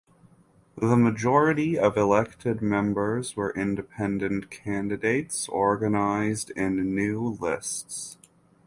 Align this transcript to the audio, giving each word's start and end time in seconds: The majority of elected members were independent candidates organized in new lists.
The 0.79 0.97
majority 0.97 1.77
of 1.77 1.95
elected 1.95 2.59
members 2.59 3.35
were 3.35 3.53
independent 3.55 4.49
candidates 4.49 5.47
organized 5.47 6.49
in 6.55 6.95
new 6.95 7.37
lists. 7.39 8.17